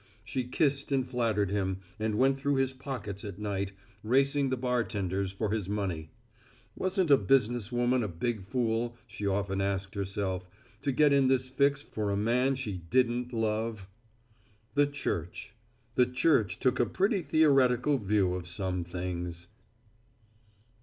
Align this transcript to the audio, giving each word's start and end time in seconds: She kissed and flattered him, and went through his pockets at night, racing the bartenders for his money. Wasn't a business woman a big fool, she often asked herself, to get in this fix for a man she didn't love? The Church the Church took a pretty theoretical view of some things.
She 0.23 0.45
kissed 0.45 0.91
and 0.91 1.07
flattered 1.07 1.51
him, 1.51 1.77
and 1.99 2.15
went 2.17 2.35
through 2.35 2.55
his 2.55 2.73
pockets 2.73 3.23
at 3.23 3.37
night, 3.37 3.71
racing 4.03 4.49
the 4.49 4.57
bartenders 4.57 5.31
for 5.31 5.51
his 5.51 5.69
money. 5.69 6.09
Wasn't 6.75 7.11
a 7.11 7.17
business 7.17 7.71
woman 7.71 8.01
a 8.01 8.07
big 8.07 8.41
fool, 8.41 8.97
she 9.05 9.27
often 9.27 9.61
asked 9.61 9.93
herself, 9.93 10.49
to 10.81 10.91
get 10.91 11.13
in 11.13 11.27
this 11.27 11.49
fix 11.51 11.83
for 11.83 12.09
a 12.09 12.17
man 12.17 12.55
she 12.55 12.77
didn't 12.89 13.31
love? 13.31 13.87
The 14.73 14.87
Church 14.87 15.53
the 15.93 16.07
Church 16.07 16.57
took 16.57 16.79
a 16.79 16.87
pretty 16.87 17.21
theoretical 17.21 17.99
view 17.99 18.33
of 18.33 18.47
some 18.47 18.83
things. 18.83 19.49